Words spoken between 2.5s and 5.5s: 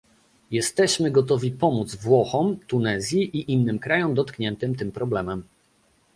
Tunezji i innym krajom dotkniętym tym problemem